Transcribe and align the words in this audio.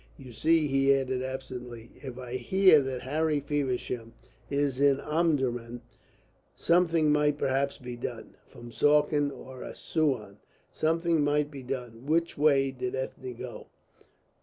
"You 0.17 0.31
see," 0.33 0.65
he 0.65 0.95
added 0.95 1.21
absently, 1.21 1.91
"if 1.97 2.17
I 2.17 2.33
hear 2.33 2.81
that 2.81 3.03
Harry 3.03 3.39
Feversham 3.39 4.13
is 4.49 4.79
in 4.81 4.99
Omdurman, 4.99 5.83
something 6.55 7.11
might 7.11 7.37
perhaps 7.37 7.77
be 7.77 7.95
done 7.97 8.35
from 8.47 8.71
Suakin 8.71 9.29
or 9.29 9.61
Assouan, 9.61 10.39
something 10.73 11.23
might 11.23 11.51
be 11.51 11.61
done. 11.61 12.07
Which 12.07 12.35
way 12.35 12.71
did 12.71 12.95
Ethne 12.95 13.35
go?" 13.35 13.67